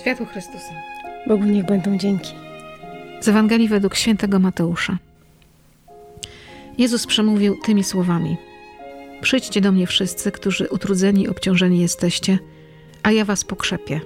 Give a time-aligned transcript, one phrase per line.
[0.00, 0.72] Światło Chrystusa.
[1.26, 2.32] Bogu niech będą dzięki.
[3.20, 4.98] Z Ewangelii według świętego Mateusza.
[6.78, 8.36] Jezus przemówił tymi słowami:
[9.20, 12.38] Przyjdźcie do mnie wszyscy, którzy utrudzeni i obciążeni jesteście,
[13.02, 14.00] a ja was pokrzepię.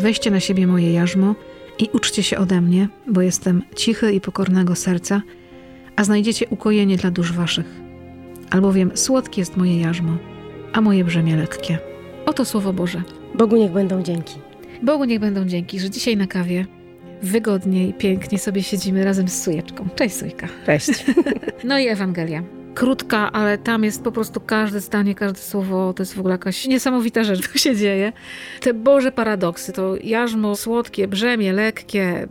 [0.00, 1.34] Weźcie na siebie moje jarzmo
[1.78, 5.22] i uczcie się ode mnie, bo jestem cichy i pokornego serca,
[5.96, 7.80] a znajdziecie ukojenie dla dusz waszych.
[8.50, 10.16] Albowiem słodkie jest moje jarzmo,
[10.72, 11.78] a moje brzemię lekkie.
[12.26, 13.02] Oto słowo Boże.
[13.34, 14.34] Bogu niech będą dzięki.
[14.82, 16.66] Bogu niech będą dzięki, że dzisiaj na kawie
[17.22, 19.88] wygodnie i pięknie sobie siedzimy razem z Sujeczką.
[19.94, 20.48] Cześć Sujka.
[20.66, 20.90] Cześć.
[21.64, 22.42] No i Ewangelia.
[22.74, 26.66] Krótka, ale tam jest po prostu każde zdanie, każde słowo, to jest w ogóle jakaś
[26.66, 28.12] niesamowita rzecz, tu się dzieje.
[28.60, 32.28] Te Boże paradoksy, to jarzmo słodkie, brzemię lekkie.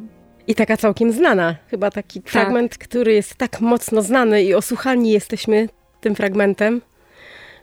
[0.47, 1.55] I taka całkiem znana.
[1.69, 2.31] Chyba taki Tak.
[2.31, 5.69] fragment, który jest tak mocno znany i osłuchani jesteśmy
[6.01, 6.81] tym fragmentem,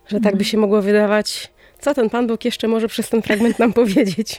[0.09, 0.45] że tak by Mhm.
[0.45, 4.37] się mogło wydawać, co ten Pan Bóg jeszcze może przez ten fragment nam powiedzieć.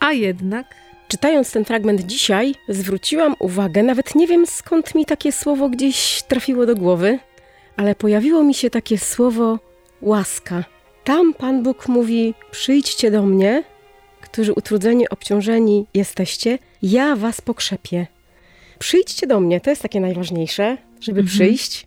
[0.00, 0.66] A jednak
[1.08, 6.66] Czytając ten fragment dzisiaj, zwróciłam uwagę, nawet nie wiem skąd mi takie słowo gdzieś trafiło
[6.66, 7.18] do głowy,
[7.76, 9.58] ale pojawiło mi się takie słowo
[10.02, 10.64] łaska.
[11.04, 13.64] Tam Pan Bóg mówi: Przyjdźcie do mnie,
[14.20, 18.06] którzy utrudzeni, obciążeni jesteście, ja was pokrzepię.
[18.78, 21.26] Przyjdźcie do mnie, to jest takie najważniejsze, żeby Mhm.
[21.36, 21.86] przyjść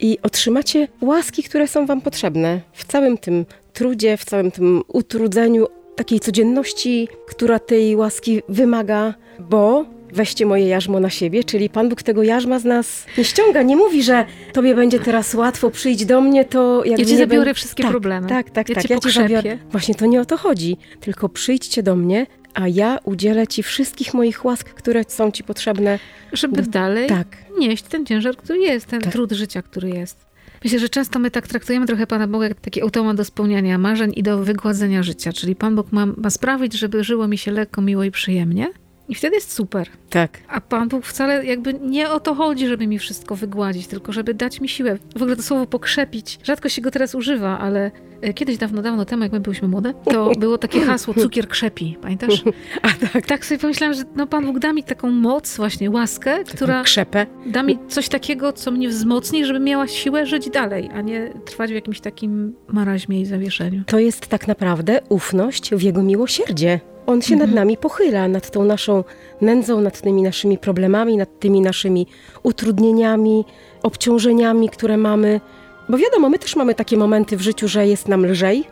[0.00, 5.66] i otrzymacie łaski, które są wam potrzebne w całym tym trudzie, w całym tym utrudzeniu,
[5.96, 9.84] takiej codzienności, która tej łaski wymaga, bo
[10.16, 13.76] weźcie moje jarzmo na siebie, czyli Pan Bóg tego jarzma z nas nie ściąga, nie
[13.76, 17.54] mówi, że tobie będzie teraz łatwo, przyjdź do mnie, to jakby ja ci zabiorę będę-
[17.54, 18.28] wszystkie tak, problemy.
[18.28, 18.86] Tak, tak, Ja tak.
[18.86, 19.42] cię ja cię zabiorę.
[19.42, 19.70] pokrzepię.
[19.70, 24.14] Właśnie to nie o to chodzi, tylko przyjdźcie do mnie, a ja udzielę ci wszystkich
[24.14, 25.98] moich łask, które są ci potrzebne.
[26.32, 27.26] Żeby dalej Tak.
[27.58, 29.12] nieść ten ciężar, który jest, ten Tak.
[29.12, 30.26] trud życia, który jest.
[30.64, 34.12] Myślę, że często my tak traktujemy trochę Pana Boga jak taki automat do spełniania marzeń
[34.16, 35.32] i do wygładzenia życia.
[35.32, 38.66] Czyli Pan Bóg ma, ma sprawić, żeby żyło mi się lekko, miło i przyjemnie.
[39.08, 39.88] I wtedy jest super.
[40.10, 40.38] Tak.
[40.48, 44.34] A Pan Bóg wcale jakby nie o to chodzi, żeby mi wszystko wygładzić, tylko żeby
[44.34, 44.98] dać mi siłę.
[45.16, 47.90] W ogóle to słowo pokrzepić, rzadko się go teraz używa, ale
[48.20, 51.96] e, kiedyś dawno, dawno temu, jak my byliśmy młode, to było takie hasło cukier krzepi,
[52.02, 52.42] pamiętasz?
[52.82, 53.26] A tak.
[53.26, 57.26] Tak sobie pomyślałam, że no Pan Bóg da mi taką moc, właśnie łaskę, która Krzepę.
[57.46, 61.70] da mi coś takiego, co mnie wzmocni, żeby miała siłę żyć dalej, a nie trwać
[61.70, 63.82] w jakimś takim maraźmie i zawieszeniu.
[63.86, 66.80] To jest tak naprawdę ufność w Jego miłosierdzie.
[67.06, 67.50] On się Mhm.
[67.50, 69.04] nad nami pochyla, nad tą naszą
[69.40, 72.06] nędzą, nad tymi naszymi problemami, nad tymi naszymi
[72.42, 73.44] utrudnieniami,
[73.82, 75.40] obciążeniami, które mamy.
[75.88, 78.64] Bo wiadomo, my też mamy takie momenty w życiu, że jest nam lżej,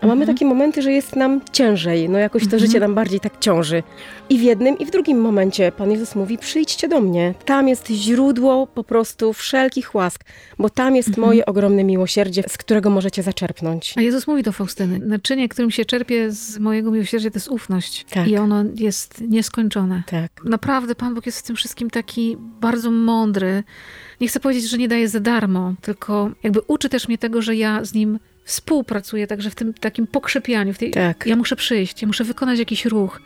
[0.00, 0.36] a mamy Mhm.
[0.36, 2.08] takie momenty, że jest nam ciężej.
[2.08, 2.60] No jakoś to Mhm.
[2.60, 3.82] życie nam bardziej tak ciąży.
[4.28, 7.34] I w jednym, i w drugim momencie Pan Jezus mówi: przyjdźcie do mnie.
[7.44, 10.24] Tam jest źródło po prostu wszelkich łask,
[10.58, 11.26] bo tam jest Mhm.
[11.26, 13.94] moje ogromne miłosierdzie, z którego możecie zaczerpnąć.
[13.96, 18.04] A Jezus mówi do Faustyny, naczynie, którym się czerpie z mojego miłosierdzia, to jest ufność.
[18.10, 18.28] Tak.
[18.28, 20.02] I ono jest nieskończone.
[20.06, 20.30] Tak.
[20.44, 23.62] Naprawdę Pan Bóg jest w tym wszystkim taki bardzo mądry.
[24.20, 27.56] Nie chcę powiedzieć, że nie daje za darmo, tylko jakby uczy też mnie tego, że
[27.56, 30.72] ja z Nim współpracuję, także w tym takim pokrzepianiu.
[30.74, 31.26] W tej, Tak.
[31.26, 33.20] Ja muszę przyjść, ja muszę wykonać jakiś ruch.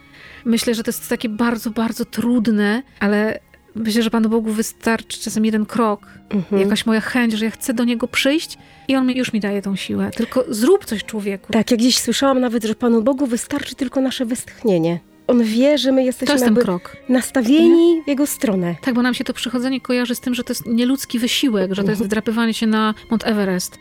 [0.45, 3.39] Myślę, że to jest takie bardzo, bardzo trudne, ale
[3.75, 6.63] myślę, że Panu Bogu wystarczy czasem jeden krok, Mhm.
[6.63, 8.59] jakaś moja chęć, że ja chcę do Niego przyjść
[8.89, 10.11] i On mi, już mi daje tą siłę.
[10.17, 11.53] Tylko zrób coś człowieku.
[11.53, 15.01] Tak, ja gdzieś słyszałam nawet, że Panu Bogu wystarczy tylko nasze westchnienie.
[15.27, 16.97] On wie, że my To jesteśmy jest ten jakby krok.
[17.09, 18.75] nastawieni w Jego stronę.
[18.83, 21.85] Tak, bo nam się to przychodzenie kojarzy z tym, że to jest nieludzki wysiłek, że
[21.85, 23.79] to jest wdrapywanie się na Mount Everest.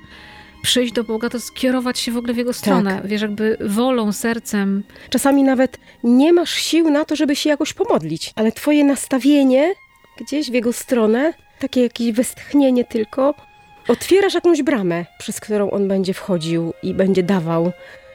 [0.62, 3.01] Przyjść do Boga to skierować się w ogóle w Jego stronę.
[3.06, 4.84] Wiesz, jakby wolą, sercem.
[5.09, 9.73] Czasami nawet nie masz sił na to, żeby się jakoś pomodlić, ale Twoje nastawienie
[10.19, 13.34] gdzieś w Jego stronę, takie jakieś westchnienie tylko,
[13.88, 17.72] otwierasz jakąś bramę, przez którą On będzie wchodził i będzie dawał.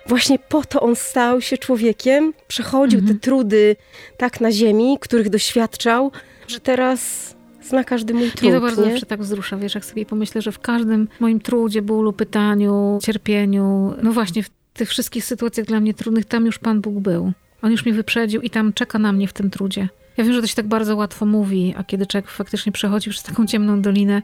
[0.06, 3.18] Właśnie po to On stał się człowiekiem, przechodził Mhm.
[3.18, 3.76] te trudy
[4.16, 6.12] tak na ziemi, których doświadczał,
[6.48, 7.32] że teraz
[7.64, 8.42] zna każdy mój trud.
[8.42, 8.90] Mnie to bardzo nie?
[8.90, 13.94] zawsze tak wzrusza, wiesz, jak sobie pomyślę, że w każdym moim trudzie, bólu, pytaniu, cierpieniu,
[14.02, 17.32] no właśnie w tych wszystkich sytuacjach dla mnie trudnych, tam już Pan Bóg był.
[17.62, 19.88] On już mnie wyprzedził i tam czeka na mnie w tym trudzie.
[20.16, 23.22] Ja wiem, że to się tak bardzo łatwo mówi, a kiedy człowiek faktycznie przechodzi przez
[23.22, 24.22] taką ciemną dolinę,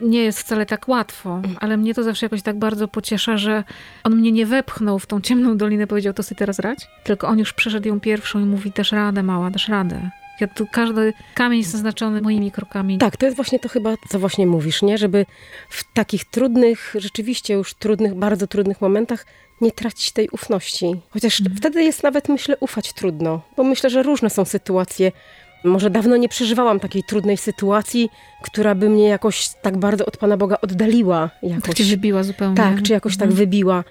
[0.00, 3.64] nie jest wcale tak łatwo, ale mnie to zawsze jakoś tak bardzo pociesza, że
[4.04, 7.38] on mnie nie wepchnął w tą ciemną dolinę, powiedział, to sobie teraz rać, tylko on
[7.38, 10.10] już przeszedł ją pierwszą i mówi, dasz radę, mała, dasz radę.
[10.40, 12.98] Ja tu każdy kamień jest zaznaczony moimi krokami.
[12.98, 14.98] Tak, to jest właśnie to chyba, co właśnie mówisz, nie?
[14.98, 15.26] Żeby
[15.70, 19.26] w takich trudnych, rzeczywiście już trudnych, bardzo trudnych momentach
[19.60, 20.94] nie tracić tej ufności.
[21.10, 21.56] Chociaż Mhm.
[21.56, 25.12] wtedy jest nawet, myślę, ufać trudno, bo myślę, że różne są sytuacje,
[25.64, 28.08] Może dawno nie przeżywałam takiej trudnej sytuacji,
[28.42, 31.30] która by mnie jakoś tak bardzo od Pana Boga oddaliła.
[31.42, 31.62] Jakoś.
[31.64, 32.56] Tak cię wybiła zupełnie.
[32.56, 33.36] Tak, czy jakoś tak Mhm.
[33.36, 33.84] wybiła.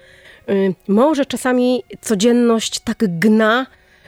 [0.50, 3.66] Y, Może czasami codzienność tak gna,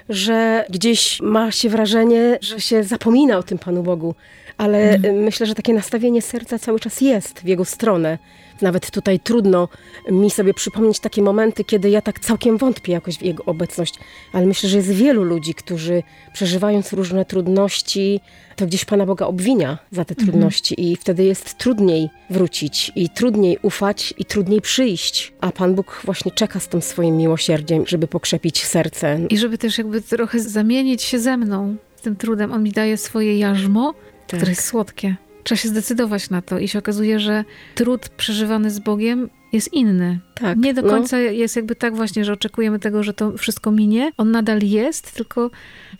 [0.08, 4.14] że gdzieś ma się wrażenie, że się zapomina o tym Panu Bogu.
[4.56, 8.18] Ale y, myślę, że takie nastawienie serca cały czas jest w Jego stronę.
[8.62, 9.68] Nawet tutaj trudno
[10.10, 13.94] mi sobie przypomnieć takie momenty, kiedy ja tak całkiem wątpię jakoś w Jego obecność.
[14.32, 16.02] Ale myślę, że jest wielu ludzi, którzy
[16.32, 18.20] przeżywając różne trudności,
[18.56, 23.58] to gdzieś Pana Boga obwinia za te trudności i wtedy jest trudniej wrócić i trudniej
[23.62, 25.32] ufać i trudniej przyjść.
[25.40, 29.20] A Pan Bóg właśnie czeka z tym swoim miłosierdziem, żeby pokrzepić serce.
[29.30, 32.52] I żeby też jakby trochę zamienić się ze mną z tym trudem.
[32.52, 33.94] On mi daje swoje jarzmo,
[34.34, 34.40] Tak.
[34.40, 35.16] które jest słodkie.
[35.44, 37.44] Trzeba się zdecydować na to i się okazuje, że
[37.74, 40.18] trud przeżywany z Bogiem jest inny.
[40.34, 40.88] Tak, Nie do no.
[40.90, 44.12] końca jest jakby tak właśnie, że oczekujemy tego, że to wszystko minie.
[44.16, 45.50] On nadal jest, tylko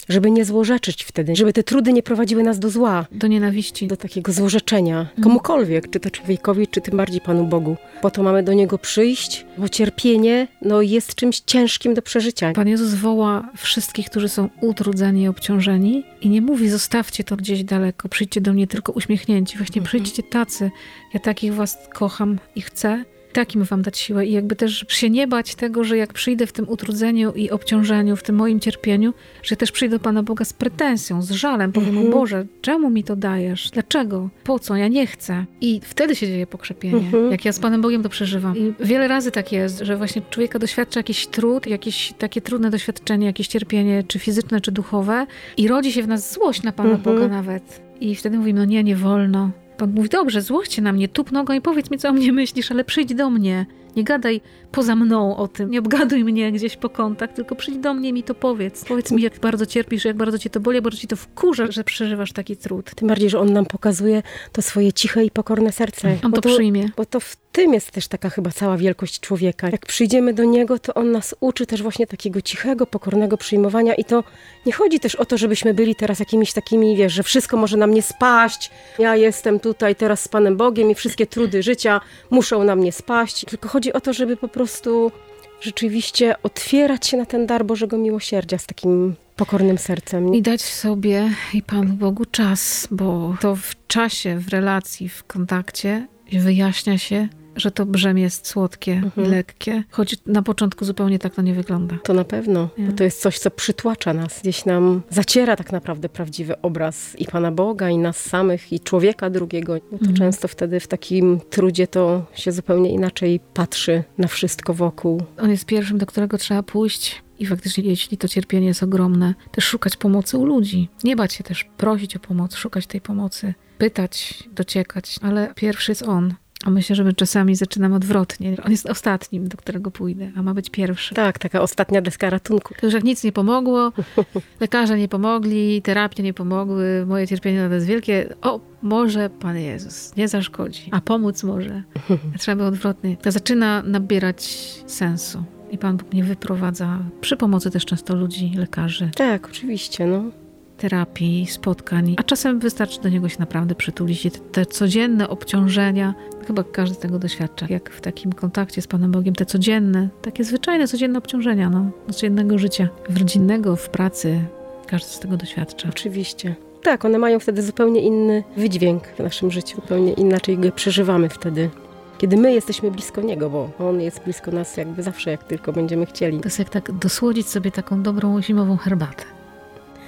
[0.09, 3.87] Żeby nie złorzeczyć wtedy, żeby te trudy nie prowadziły nas do zła, do nienawiści.
[3.87, 7.77] do takiego złorzeczenia komukolwiek, czy to człowiekowi, czy tym bardziej Panu Bogu.
[8.03, 12.53] Po to mamy do Niego przyjść, bo cierpienie no, jest czymś ciężkim do przeżycia.
[12.53, 17.65] Pan Jezus woła wszystkich, którzy są utrudzeni i obciążeni i nie mówi zostawcie to gdzieś
[17.65, 19.59] daleko, przyjdźcie do mnie tylko uśmiechnięci.
[19.59, 20.71] Właśnie przyjdźcie tacy.
[21.15, 23.05] Ja takich was kocham i chcę.
[23.35, 26.53] Takim wam dać siłę i jakby też się nie bać tego, że jak przyjdę w
[26.53, 30.53] tym utrudzeniu i obciążeniu, w tym moim cierpieniu, że też przyjdę do Pana Boga z
[30.53, 33.71] pretensją, z żalem, powiem mu, Boże, czemu mi to dajesz?
[33.71, 34.29] Dlaczego?
[34.45, 34.77] Po co?
[34.77, 35.45] Ja nie chcę.
[35.61, 36.97] I wtedy się dzieje pokrzepienie.
[36.97, 37.31] Mhm.
[37.31, 38.57] Jak ja z Panem Bogiem to przeżywam.
[38.59, 43.27] I wiele razy tak jest, że właśnie człowieka doświadcza jakiś trud, jakieś takie trudne doświadczenie,
[43.27, 45.27] jakieś cierpienie, czy fizyczne, czy duchowe
[45.57, 47.03] i rodzi się w nas złość na Pana Mhm.
[47.17, 47.81] Boga nawet.
[48.01, 49.51] I wtedy mówimy, no nie, nie wolno.
[49.77, 52.33] Pan mówi, dobrze, złość się na mnie, tup nogą i powiedz mi, co o mnie
[52.33, 53.67] myślisz, ale przyjdź do mnie.
[53.97, 54.41] Nie gadaj
[54.73, 58.13] poza mną o tym, nie obgaduj mnie gdzieś po kątach, tylko przyjdź do mnie i
[58.13, 58.85] mi to powiedz.
[58.85, 61.67] Powiedz mi, jak bardzo cierpisz, jak bardzo cię to boli, jak bardzo ci to wkurza,
[61.71, 62.95] że przeżywasz taki trud.
[62.95, 64.23] Tym bardziej, że On nam pokazuje
[64.53, 66.17] to swoje ciche i pokorne serce.
[66.23, 66.91] On Bo to przyjmie.
[66.97, 69.69] Bo to w tym jest też taka chyba cała wielkość człowieka.
[69.71, 74.05] Jak przyjdziemy do Niego, to On nas uczy też właśnie takiego cichego, pokornego przyjmowania i
[74.05, 74.25] to
[74.67, 77.95] nie chodzi też o to, żebyśmy byli teraz jakimiś takimi, wiesz, że wszystko może nam
[77.95, 78.71] nie spaść.
[78.99, 83.45] Ja jestem tutaj teraz z Panem Bogiem i wszystkie trudy życia muszą na mnie spaść.
[83.45, 85.13] Tylko chodzi o to, żeby po prostu
[85.61, 90.35] rzeczywiście otwierać się na ten dar Bożego miłosierdzia z takim pokornym sercem.
[90.35, 96.07] I dać sobie i Panu Bogu czas, bo to w czasie, w relacji, w kontakcie
[96.33, 99.27] wyjaśnia się, że to brzemię jest słodkie Mhm.
[99.27, 101.97] i lekkie, choć na początku zupełnie tak to nie wygląda.
[102.05, 102.87] To na pewno, Nie.
[102.87, 104.41] bo to jest coś, co przytłacza nas.
[104.41, 109.31] Gdzieś nam zaciera tak naprawdę prawdziwy obraz i Pana Boga, i nas samych, i człowieka
[109.31, 109.75] drugiego.
[109.75, 110.17] No to Mhm.
[110.17, 115.23] często wtedy w takim trudzie to się zupełnie inaczej patrzy na wszystko wokół.
[115.39, 119.65] On jest pierwszym, do którego trzeba pójść i faktycznie, jeśli to cierpienie jest ogromne, też
[119.65, 120.89] szukać pomocy u ludzi.
[121.05, 126.03] Nie bać się też prosić o pomoc, szukać tej pomocy, pytać, dociekać, ale pierwszy jest
[126.03, 126.35] on.
[126.65, 128.57] A myślę, że my czasami zaczynamy odwrotnie.
[128.65, 131.15] On jest ostatnim, do którego pójdę, a ma być pierwszy.
[131.15, 132.75] Tak, taka ostatnia deska ratunku.
[132.81, 133.93] To już jak nic nie pomogło,
[134.61, 138.35] lekarze nie pomogli, terapie nie pomogły, moje cierpienie nadal jest wielkie.
[138.43, 141.83] O, może Pan Jezus nie zaszkodzi, a pomóc może.
[142.39, 143.17] Trzeba odwrotnie.
[143.17, 144.45] To zaczyna nabierać
[144.87, 145.45] sensu.
[145.71, 150.44] I Pan Bóg mnie wyprowadza przy pomocy też często ludzi, lekarzy, Tak, oczywiście, no.
[150.89, 152.15] Terapii, spotkań.
[152.19, 154.27] A czasem wystarczy do niego się naprawdę przytulić.
[154.27, 156.15] I te, codzienne obciążenia,
[156.47, 160.89] chyba każdy tego doświadcza, jak w takim kontakcie z Panem Bogiem, te codzienne, takie zwyczajne,
[160.89, 164.41] codzienne obciążenia, no, codziennego życia, w rodzinnego, w pracy.
[164.87, 165.89] Każdy z tego doświadcza.
[165.89, 166.55] Oczywiście.
[166.83, 169.77] Tak, one mają wtedy zupełnie inny wydźwięk w naszym życiu.
[169.77, 171.71] Zupełnie inaczej go przeżywamy wtedy.
[172.19, 176.07] Kiedy my jesteśmy blisko Niego, bo On jest blisko nas jakby zawsze, jak tylko będziemy
[176.07, 176.41] chcieli.
[176.41, 179.25] To jest jak tak dosłodzić sobie taką dobrą zimową herbatę.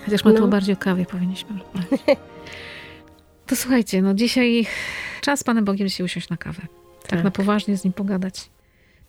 [0.07, 0.39] Chociaż my No.
[0.39, 2.01] tu bardziej o kawie powinniśmy rozmawiać.
[3.47, 4.67] To słuchajcie, no dzisiaj
[5.21, 6.63] czas z Panem Bogiem się usiąść na kawę.
[7.03, 7.25] Tak, Tak.
[7.25, 8.51] na poważnie z Nim pogadać.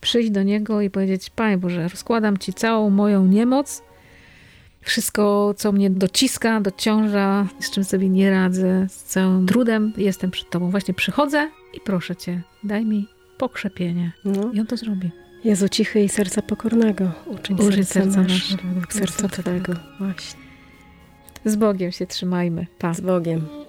[0.01, 3.83] Przyjść do Niego i powiedzieć, Panie Boże, rozkładam Ci całą moją niemoc,
[4.81, 10.49] wszystko, co mnie dociska, dociąża, z czym sobie nie radzę, z całym trudem jestem przed
[10.49, 10.71] Tobą.
[10.71, 14.11] Właśnie przychodzę i proszę Cię, daj mi pokrzepienie.
[14.25, 14.51] No.
[14.53, 15.11] I On to zrobi.
[15.43, 17.11] Jezu cichy i serca pokornego.
[17.25, 19.73] Uczyń serca serca nasze, naszego, serca serca Twego.
[19.99, 20.46] Właśnie.
[21.47, 22.67] Z Bogiem się trzymajmy.
[22.79, 22.93] Pa.
[22.93, 23.66] Z Bogiem.